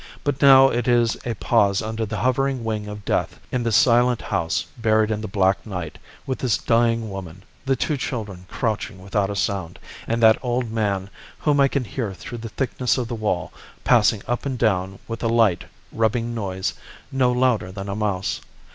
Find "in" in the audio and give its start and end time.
3.51-3.61, 5.11-5.21